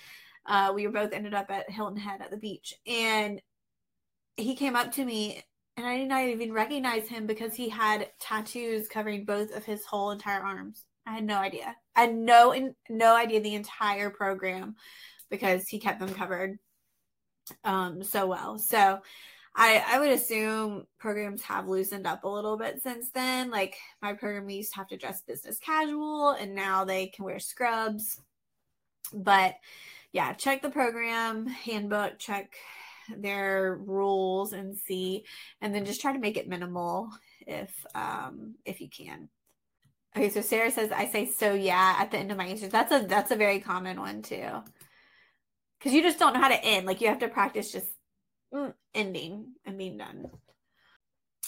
[0.46, 3.40] uh, we were both ended up at Hilton Head at the beach, and
[4.36, 5.42] he came up to me,
[5.76, 9.84] and I did not even recognize him because he had tattoos covering both of his
[9.84, 10.84] whole entire arms.
[11.06, 11.74] I had no idea.
[11.96, 14.76] I had no in, no idea the entire program
[15.30, 16.58] because he kept them covered
[17.64, 18.58] um, so well.
[18.58, 19.00] So
[19.56, 23.50] I I would assume programs have loosened up a little bit since then.
[23.50, 27.24] Like my program we used to have to dress business casual and now they can
[27.24, 28.20] wear scrubs.
[29.12, 29.54] But
[30.12, 32.54] yeah, check the program handbook, check
[33.16, 35.24] their rules and see,
[35.60, 37.10] and then just try to make it minimal
[37.46, 39.28] if um if you can.
[40.16, 42.72] Okay, so Sarah says I say so yeah at the end of my answers.
[42.72, 44.48] That's a that's a very common one too.
[45.80, 46.86] Cause you just don't know how to end.
[46.86, 47.88] Like you have to practice just
[48.54, 50.30] mm, ending and being done.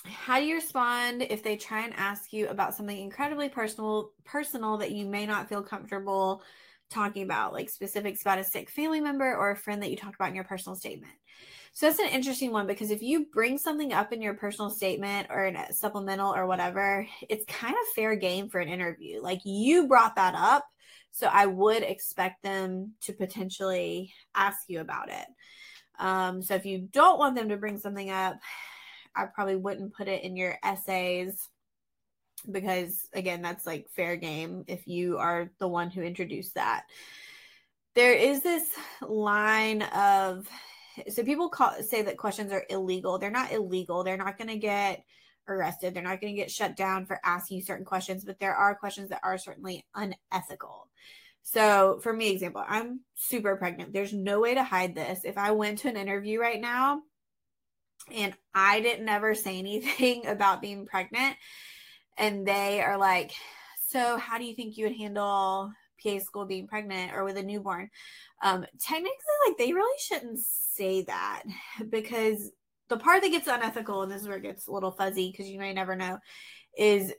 [0.05, 4.79] How do you respond if they try and ask you about something incredibly personal personal
[4.79, 6.43] that you may not feel comfortable
[6.90, 10.14] talking about, like specifics about a sick family member or a friend that you talk
[10.14, 11.12] about in your personal statement.
[11.73, 15.27] So that's an interesting one because if you bring something up in your personal statement
[15.29, 19.20] or in a supplemental or whatever, it's kind of fair game for an interview.
[19.20, 20.64] Like you brought that up.
[21.11, 25.27] So I would expect them to potentially ask you about it.
[25.99, 28.37] Um, so if you don't want them to bring something up,
[29.16, 31.49] I probably wouldn't put it in your essays
[32.50, 36.85] because again that's like fair game if you are the one who introduced that.
[37.94, 38.68] There is this
[39.00, 40.48] line of
[41.09, 43.18] so people call say that questions are illegal.
[43.18, 44.04] They're not illegal.
[44.04, 45.04] They're not going to get
[45.48, 45.94] arrested.
[45.94, 48.74] They're not going to get shut down for asking you certain questions but there are
[48.74, 50.88] questions that are certainly unethical.
[51.42, 53.92] So for me example i'm super pregnant.
[53.92, 55.20] There's no way to hide this.
[55.24, 57.02] If i went to an interview right now
[58.12, 61.37] and i didn't ever say anything about being pregnant
[62.16, 63.33] and they are like,
[63.88, 65.72] So, how do you think you would handle
[66.03, 67.90] PA school being pregnant or with a newborn?
[68.42, 69.12] Um, technically,
[69.46, 71.44] like, they really shouldn't say that
[71.90, 72.50] because
[72.88, 75.48] the part that gets unethical, and this is where it gets a little fuzzy because
[75.48, 76.18] you may never know,
[76.77, 77.12] is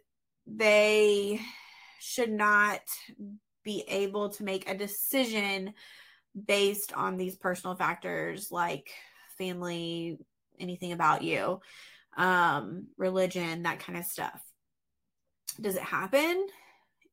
[0.45, 1.39] they
[1.99, 2.81] should not
[3.63, 5.73] be able to make a decision
[6.45, 8.89] based on these personal factors like
[9.37, 10.17] family,
[10.59, 11.59] anything about you,
[12.17, 14.41] um, religion, that kind of stuff.
[15.59, 16.47] Does it happen?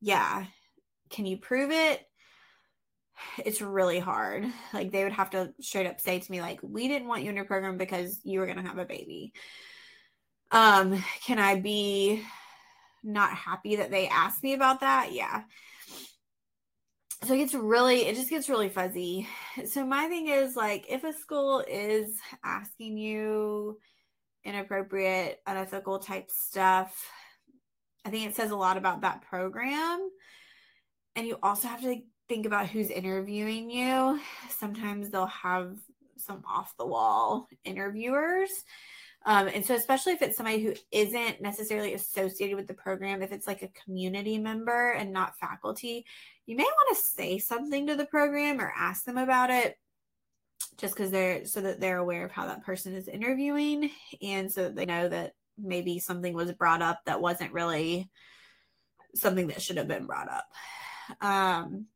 [0.01, 0.47] Yeah.
[1.11, 2.01] Can you prove it?
[3.45, 4.47] It's really hard.
[4.73, 7.31] Like they would have to straight up say to me like we didn't want you
[7.31, 9.33] in your program because you were going to have a baby.
[10.51, 12.23] Um can I be
[13.05, 15.13] not happy that they asked me about that?
[15.13, 15.43] Yeah.
[17.25, 19.29] So it gets really it just gets really fuzzy.
[19.67, 23.79] So my thing is like if a school is asking you
[24.45, 27.09] inappropriate, unethical type stuff,
[28.05, 30.09] I think it says a lot about that program.
[31.15, 34.21] And you also have to think about who's interviewing you.
[34.49, 35.77] Sometimes they'll have
[36.17, 38.51] some off the wall interviewers.
[39.25, 43.31] Um, and so, especially if it's somebody who isn't necessarily associated with the program, if
[43.31, 46.05] it's like a community member and not faculty,
[46.47, 49.79] you may want to say something to the program or ask them about it
[50.77, 53.91] just because they're so that they're aware of how that person is interviewing
[54.23, 58.11] and so that they know that maybe something was brought up that wasn't really
[59.15, 60.47] something that should have been brought up.
[61.21, 61.87] Um,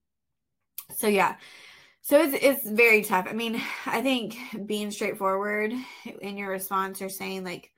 [0.97, 1.37] so yeah,
[2.03, 3.27] so it's it's very tough.
[3.29, 5.73] I mean, I think being straightforward
[6.21, 7.73] in your response or saying like,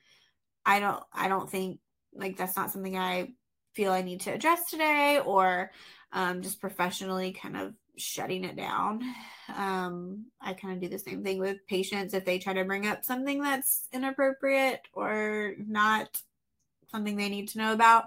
[0.66, 1.80] I don't, I don't think
[2.14, 3.32] like that's not something I
[3.74, 5.70] feel I need to address today, or
[6.12, 9.02] um, just professionally kind of shutting it down.
[9.54, 12.86] Um, I kind of do the same thing with patients if they try to bring
[12.86, 16.20] up something that's inappropriate or not
[16.90, 18.06] something they need to know about.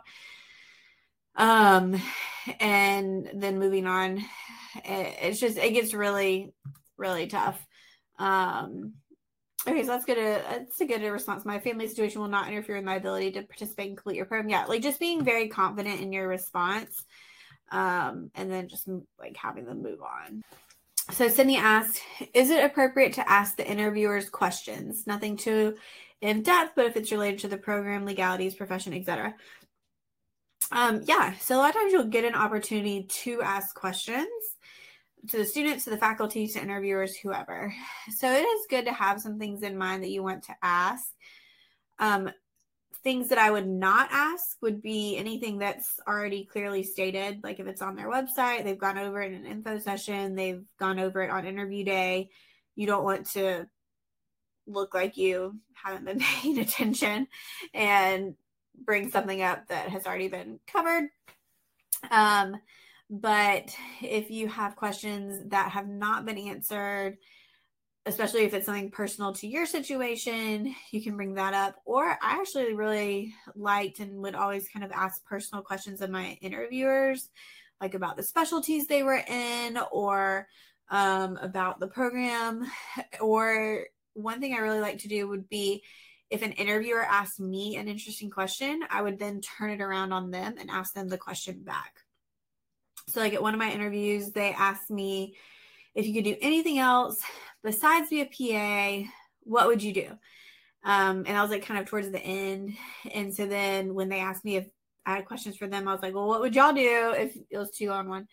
[1.35, 2.01] Um,
[2.59, 4.17] and then moving on,
[4.75, 6.53] it, it's just it gets really,
[6.97, 7.65] really tough.
[8.19, 8.93] Um,
[9.67, 10.17] okay, so that's good.
[10.17, 11.45] That's a good response.
[11.45, 14.49] My family situation will not interfere with my ability to participate and complete your program.
[14.49, 17.05] Yeah, like just being very confident in your response
[17.71, 18.87] um, and then just
[19.19, 20.43] like having them move on.
[21.11, 22.01] So Sydney asked,
[22.33, 25.07] "Is it appropriate to ask the interviewers questions?
[25.07, 25.75] Nothing too
[26.21, 29.35] in depth, but if it's related to the program, legalities, profession, etc."
[30.71, 31.33] Um, yeah.
[31.39, 34.27] So a lot of times you'll get an opportunity to ask questions
[35.29, 37.73] to the students, to the faculty, to interviewers, whoever.
[38.15, 41.05] So it is good to have some things in mind that you want to ask.
[41.99, 42.31] Um,
[43.03, 47.43] things that I would not ask would be anything that's already clearly stated.
[47.43, 50.63] Like if it's on their website, they've gone over it in an info session, they've
[50.79, 52.29] gone over it on interview day.
[52.75, 53.67] You don't want to
[54.67, 57.27] look like you haven't been paying attention
[57.73, 58.35] and
[58.85, 61.09] bring something up that has already been covered.
[62.09, 62.55] Um,
[63.09, 67.17] but if you have questions that have not been answered,
[68.05, 71.75] especially if it's something personal to your situation, you can bring that up.
[71.85, 76.37] Or I actually really liked and would always kind of ask personal questions of my
[76.41, 77.29] interviewers,
[77.79, 80.47] like about the specialties they were in or
[80.89, 82.65] um, about the program.
[83.19, 85.83] Or one thing I really like to do would be
[86.29, 90.31] if an interviewer asked me an interesting question, I would then turn it around on
[90.31, 91.93] them and ask them the question back.
[93.09, 95.35] So, like at one of my interviews, they asked me
[95.93, 97.21] if you could do anything else
[97.63, 98.25] besides be a
[99.05, 99.09] PA,
[99.43, 100.07] what would you do?
[100.83, 102.75] Um, and I was like kind of towards the end.
[103.13, 104.67] And so then when they asked me if
[105.05, 107.57] I had questions for them, I was like, well, what would y'all do if it
[107.57, 108.27] was two on one?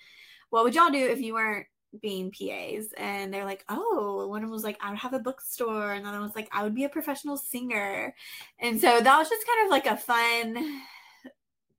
[0.50, 1.66] What would y'all do if you weren't
[2.00, 2.86] being PAs?
[2.96, 5.92] And they're like, oh, one of them was like, I would have a bookstore.
[5.92, 8.14] And the other one was like, I would be a professional singer.
[8.58, 10.82] And so that was just kind of like a fun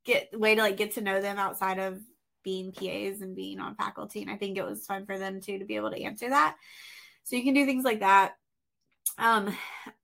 [0.05, 1.99] get way to like get to know them outside of
[2.43, 4.21] being PAs and being on faculty.
[4.21, 6.55] And I think it was fun for them too to be able to answer that.
[7.23, 8.33] So you can do things like that.
[9.17, 9.55] Um,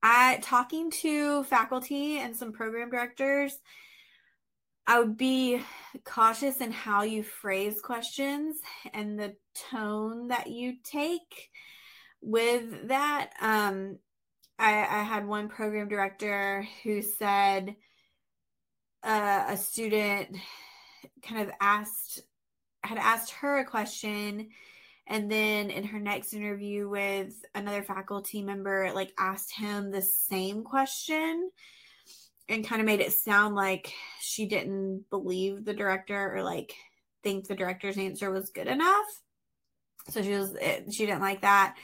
[0.02, 3.58] I talking to faculty and some program directors,
[4.86, 5.60] I would be
[6.04, 8.58] cautious in how you phrase questions
[8.92, 9.34] and the
[9.70, 11.50] tone that you take
[12.20, 13.30] with that.
[13.40, 13.98] Um,
[14.58, 17.74] I, I had one program director who said,
[19.02, 20.36] uh, a student
[21.22, 22.22] kind of asked
[22.82, 24.48] had asked her a question
[25.06, 30.64] and then in her next interview with another faculty member like asked him the same
[30.64, 31.50] question
[32.48, 36.74] and kind of made it sound like she didn't believe the director or like
[37.22, 39.06] think the director's answer was good enough.
[40.08, 40.56] So she was
[40.90, 41.76] she didn't like that.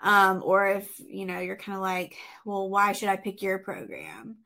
[0.00, 3.58] Um or if you know you're kind of like well why should i pick your
[3.58, 4.38] program?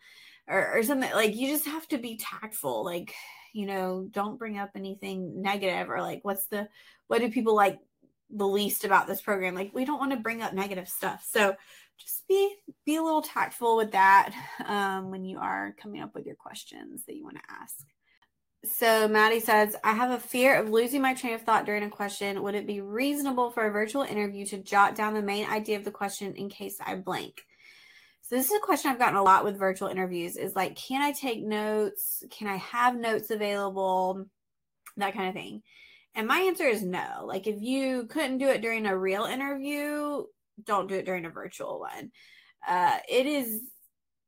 [0.48, 3.14] Or, or something like you just have to be tactful like
[3.52, 6.68] you know don't bring up anything negative or like what's the
[7.06, 7.78] what do people like
[8.32, 11.54] the least about this program like we don't want to bring up negative stuff so
[11.98, 12.54] just be
[12.84, 14.32] be a little tactful with that
[14.66, 17.84] um, when you are coming up with your questions that you want to ask
[18.64, 21.90] so Maddie says, I have a fear of losing my train of thought during a
[21.90, 22.42] question.
[22.44, 25.84] Would it be reasonable for a virtual interview to jot down the main idea of
[25.84, 27.42] the question in case I blank?
[28.22, 31.02] So this is a question I've gotten a lot with virtual interviews is like, can
[31.02, 32.22] I take notes?
[32.30, 34.26] Can I have notes available?
[34.96, 35.62] That kind of thing.
[36.14, 37.24] And my answer is no.
[37.24, 40.24] Like if you couldn't do it during a real interview,
[40.64, 42.10] don't do it during a virtual one.
[42.66, 43.60] Uh, it is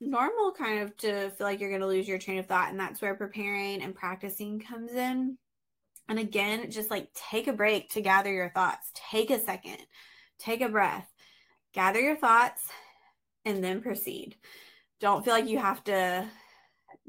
[0.01, 2.71] normal kind of to feel like you're going to lose your train of thought.
[2.71, 5.37] And that's where preparing and practicing comes in.
[6.09, 8.91] And again, just like take a break to gather your thoughts.
[9.11, 9.79] Take a second,
[10.39, 11.09] take a breath,
[11.73, 12.63] gather your thoughts,
[13.45, 14.37] and then proceed.
[15.01, 16.27] Don't feel like you have to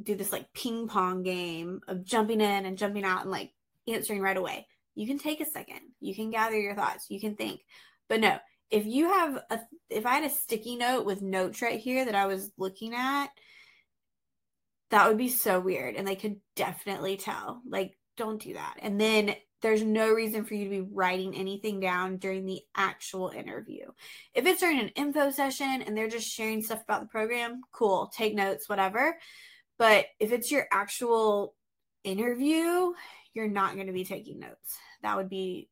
[0.01, 3.51] do this like ping pong game of jumping in and jumping out and like
[3.87, 4.67] answering right away.
[4.95, 5.79] You can take a second.
[5.99, 7.07] You can gather your thoughts.
[7.09, 7.61] You can think.
[8.07, 8.37] But no,
[8.71, 9.59] if you have a
[9.89, 13.27] if I had a sticky note with notes right here that I was looking at,
[14.91, 17.61] that would be so weird and they could definitely tell.
[17.67, 18.77] Like don't do that.
[18.81, 23.29] And then there's no reason for you to be writing anything down during the actual
[23.29, 23.85] interview.
[24.33, 28.11] If it's during an info session and they're just sharing stuff about the program, cool,
[28.15, 29.17] take notes, whatever.
[29.77, 31.55] But if it's your actual
[32.03, 32.93] interview,
[33.35, 34.77] you're not going to be taking notes.
[35.03, 35.69] That would be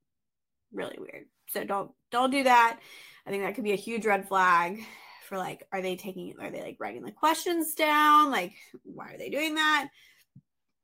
[0.71, 1.25] really weird.
[1.49, 2.79] So don't don't do that.
[3.25, 4.83] I think that could be a huge red flag
[5.27, 8.29] for like are they taking are they like writing the questions down?
[8.29, 8.53] Like
[8.83, 9.89] why are they doing that?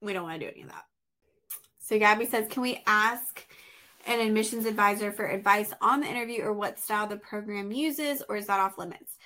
[0.01, 0.85] We don't want to do any of that.
[1.79, 3.45] So Gabby says, can we ask
[4.05, 8.37] an admissions advisor for advice on the interview or what style the program uses, or
[8.37, 9.17] is that off limits?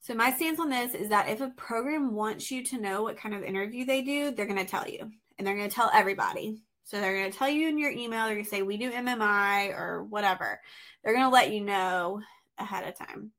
[0.00, 3.16] So my stance on this is that if a program wants you to know what
[3.16, 5.92] kind of interview they do, they're going to tell you, and they're going to tell
[5.94, 6.60] everybody.
[6.84, 8.90] So they're going to tell you in your email, they're going to say, we do
[8.90, 10.60] MMI or whatever.
[11.02, 12.20] They're going to let you know
[12.58, 13.30] ahead of time.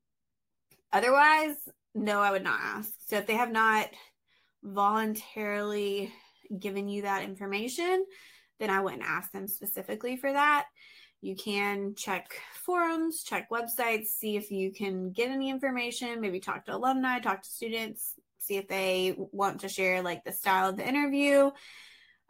[0.92, 1.56] Otherwise,
[1.94, 2.92] no, I would not ask.
[3.06, 3.88] So if they have not
[4.62, 6.12] voluntarily
[6.58, 8.04] given you that information,
[8.60, 10.66] then I wouldn't ask them specifically for that.
[11.20, 12.34] You can check
[12.64, 17.42] forums, check websites, see if you can get any information, maybe talk to alumni, talk
[17.42, 21.50] to students, see if they want to share like the style of the interview.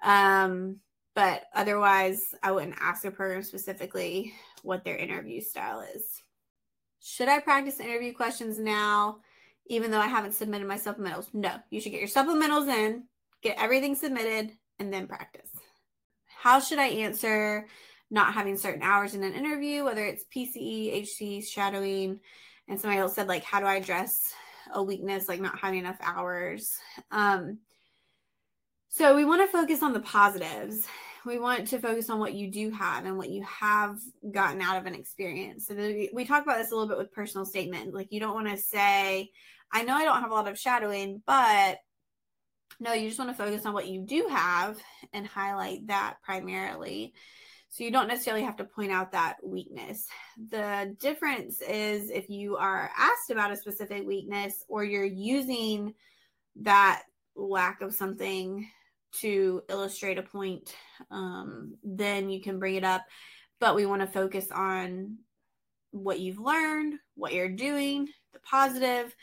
[0.03, 0.77] Um,
[1.15, 6.23] but otherwise, I wouldn't ask a program specifically what their interview style is.
[7.03, 9.19] Should I practice interview questions now,
[9.67, 11.33] even though I haven't submitted my supplementals?
[11.33, 13.05] No, you should get your supplementals in,
[13.43, 15.51] get everything submitted, and then practice
[16.45, 17.67] how should I answer
[18.11, 22.21] not having certain hours in an interview, whether it's PCE, HC, shadowing,
[22.69, 24.31] and somebody else said like, how do I address
[24.75, 26.77] a weakness like not having enough hours?
[27.11, 27.61] Um,
[28.97, 30.87] so we want to focus on the positives.
[31.27, 33.99] We want to focus on what you do have and what you have
[34.31, 35.67] gotten out of an experience.
[35.67, 37.93] So we, we talk about this a little bit with personal statement.
[37.93, 39.31] Like you don't want to say,
[39.73, 41.79] I know I don't have a lot of shadowing, but
[42.79, 44.79] no, you just want to focus on what you do have
[45.13, 47.15] and highlight that primarily.
[47.71, 50.07] So you don't necessarily have to point out that weakness.
[50.51, 55.95] The difference is if you are asked about a specific weakness or you're using
[56.63, 57.03] that
[57.35, 58.71] lack of something
[59.21, 60.75] to illustrate a point,
[61.11, 63.03] um, then you can bring it up.
[63.61, 65.19] But we want to focus on
[65.91, 69.15] what you've learned, what you're doing, the positive,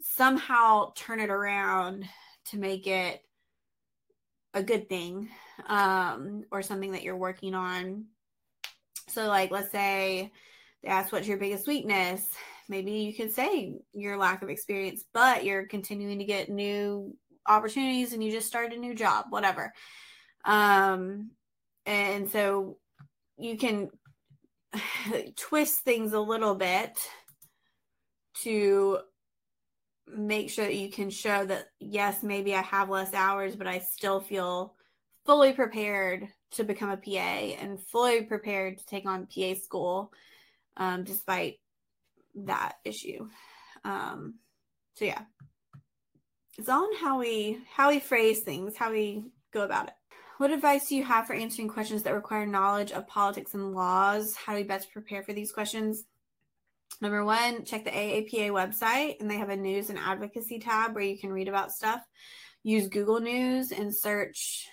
[0.00, 2.04] somehow turn it around
[2.46, 3.20] to make it
[4.54, 5.28] a good thing
[5.66, 8.06] um, or something that you're working on.
[9.08, 10.32] So, like, let's say
[10.82, 12.26] they ask, What's your biggest weakness?
[12.68, 17.16] Maybe you can say your lack of experience, but you're continuing to get new
[17.48, 19.72] opportunities and you just start a new job, whatever.
[20.44, 21.30] Um,
[21.84, 22.78] and so
[23.38, 23.90] you can
[25.36, 26.98] twist things a little bit
[28.42, 28.98] to
[30.08, 33.78] make sure that you can show that yes maybe i have less hours but i
[33.78, 34.74] still feel
[35.24, 37.10] fully prepared to become a pa
[37.60, 40.12] and fully prepared to take on pa school
[40.76, 41.54] um, despite
[42.36, 43.28] that issue
[43.84, 44.34] um,
[44.94, 45.22] so yeah
[46.58, 49.94] it's on how we how we phrase things, how we go about it.
[50.38, 54.34] What advice do you have for answering questions that require knowledge of politics and laws?
[54.36, 56.04] How do we best prepare for these questions?
[57.00, 61.04] Number one, check the AAPA website, and they have a news and advocacy tab where
[61.04, 62.00] you can read about stuff.
[62.62, 64.66] Use Google News and search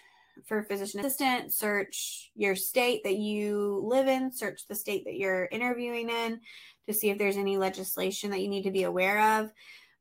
[0.48, 5.46] for physician assistant, search your state that you live in, search the state that you're
[5.52, 6.40] interviewing in
[6.88, 9.52] to see if there's any legislation that you need to be aware of.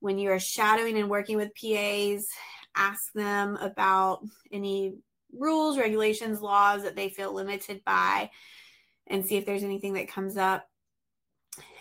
[0.02, 2.26] When you are shadowing and working with PAs,
[2.74, 4.96] ask them about any
[5.32, 8.28] rules, regulations, laws that they feel limited by,
[9.06, 10.66] and see if there's anything that comes up.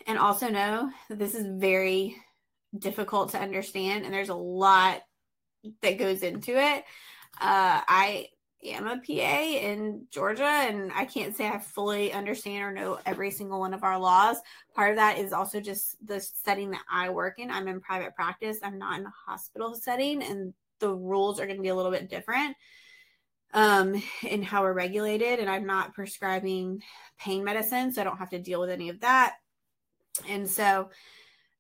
[0.05, 2.15] And also know that this is very
[2.78, 5.01] difficult to understand, and there's a lot
[5.82, 6.84] that goes into it.
[7.41, 8.28] Uh, I
[8.64, 13.32] am a PA in Georgia, and I can't say I fully understand or know every
[13.32, 14.38] single one of our laws.
[14.76, 17.51] Part of that is also just the setting that I work in.
[17.51, 21.57] I'm in private practice, I'm not in a hospital setting, and the rules are going
[21.57, 22.55] to be a little bit different
[23.53, 25.39] um, in how we're regulated.
[25.39, 26.82] And I'm not prescribing
[27.20, 29.36] pain medicine, so I don't have to deal with any of that.
[30.28, 30.89] And so,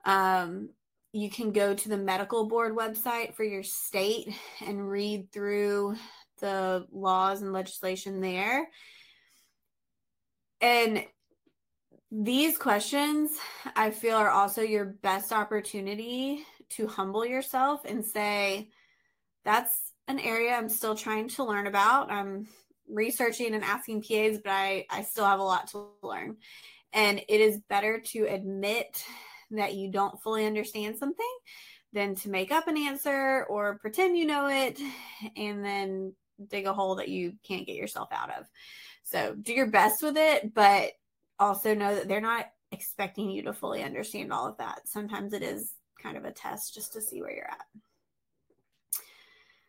[0.05, 0.69] um,
[1.13, 4.33] you can go to the medical board website for your state
[4.65, 5.95] and read through
[6.41, 8.67] the laws and legislation there.
[10.59, 11.05] And
[12.11, 13.31] these questions,
[13.75, 18.69] I feel, are also your best opportunity to humble yourself and say,
[19.45, 22.11] that's an area I'm still trying to learn about.
[22.11, 22.47] I'm
[22.89, 26.37] researching and asking PAs, but I, I still have a lot to learn.
[26.93, 29.03] And it is better to admit
[29.51, 31.33] that you don't fully understand something
[31.93, 34.79] than to make up an answer or pretend you know it
[35.35, 36.13] and then
[36.49, 38.45] dig a hole that you can't get yourself out of.
[39.03, 40.91] So do your best with it, but
[41.39, 44.87] also know that they're not expecting you to fully understand all of that.
[44.87, 47.65] Sometimes it is kind of a test just to see where you're at.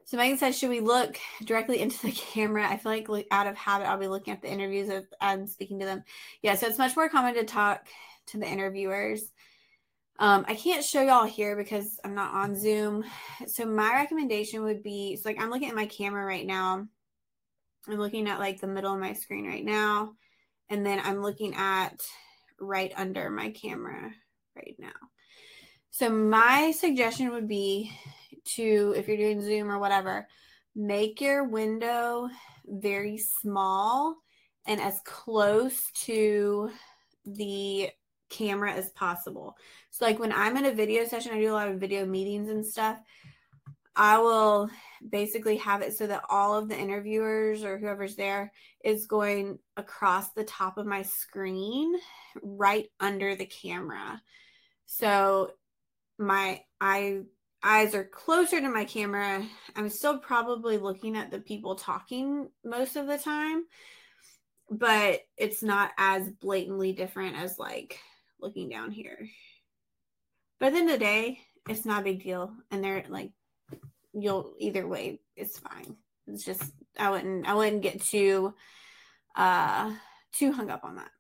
[0.05, 2.69] So Megan says, should we look directly into the camera?
[2.69, 5.47] I feel like out of habit, I'll be looking at the interviews if I'm um,
[5.47, 6.05] speaking to them.
[6.43, 7.87] Yeah, so it's much more common to talk
[8.27, 9.33] to the interviewers.
[10.23, 13.03] Um, I can't show y'all here because I'm not on Zoom.
[13.49, 16.87] So my recommendation would be, so like I'm looking at my camera right now.
[17.89, 20.13] I'm looking at like the middle of my screen right now.
[20.71, 22.07] And then I'm looking at
[22.61, 24.13] right under my camera
[24.55, 24.93] right now.
[25.91, 27.91] So my suggestion would be
[28.55, 30.29] to, if you're doing Zoom or whatever,
[30.77, 32.29] make your window
[32.65, 34.15] very small
[34.67, 36.71] and as close to
[37.27, 37.91] the
[38.33, 39.57] camera as possible.
[39.91, 42.49] So, like when I'm in a video session, I do a lot of video meetings
[42.49, 42.99] and stuff.
[43.95, 44.71] I will
[45.07, 48.53] basically have it so that all of the interviewers or whoever's there
[48.83, 51.95] is going across the top of my screen
[52.43, 54.23] right under the camera.
[54.87, 55.53] So
[56.19, 57.21] my eye
[57.63, 59.47] eyes are closer to my camera.
[59.77, 63.65] I'm still probably looking at the people talking most of the time,
[64.71, 68.01] but it's not as blatantly different as like
[68.43, 69.29] looking down here.
[70.59, 71.39] But at the end of the day,
[71.69, 72.53] it's not a big deal.
[72.71, 73.31] And they're like,
[74.13, 75.97] you'll either way, it's fine.
[76.27, 76.63] It's just
[76.99, 78.55] I wouldn't I wouldn't get too
[79.35, 79.93] uh
[80.33, 81.11] too hung up on that.